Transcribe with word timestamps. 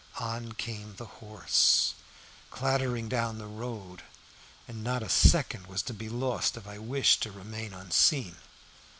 On 0.19 0.53
came 0.53 0.95
the 0.95 1.05
horse 1.21 1.93
clattering 2.49 3.07
down 3.07 3.37
the 3.37 3.45
road, 3.45 4.01
and 4.67 4.83
not 4.83 5.03
a 5.03 5.09
second 5.09 5.67
was 5.67 5.83
to 5.83 5.93
be 5.93 6.09
lost 6.09 6.57
if 6.57 6.65
I 6.65 6.79
wished 6.79 7.21
to 7.21 7.31
remain 7.31 7.71
unseen. 7.71 8.35